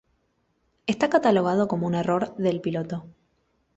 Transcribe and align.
Está 0.87 1.11
catalogado 1.11 1.67
como 1.67 1.85
un 1.85 1.93
error 1.93 2.35
del 2.37 2.59
piloto. 2.59 3.05